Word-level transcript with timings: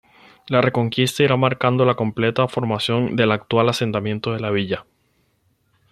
La 0.47 0.61
Reconquista 0.61 1.21
irá 1.21 1.37
marcando 1.37 1.85
la 1.85 1.93
completa 1.93 2.47
formación 2.47 3.15
del 3.15 3.31
actual 3.31 3.69
asentamiento 3.69 4.33
de 4.33 4.39
la 4.39 4.49
Villa. 4.49 4.83